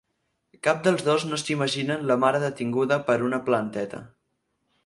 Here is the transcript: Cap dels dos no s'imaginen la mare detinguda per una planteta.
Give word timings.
Cap 0.67 0.79
dels 0.87 1.03
dos 1.07 1.25
no 1.33 1.39
s'imaginen 1.41 2.09
la 2.13 2.17
mare 2.25 2.41
detinguda 2.47 3.01
per 3.11 3.21
una 3.29 3.43
planteta. 3.51 4.05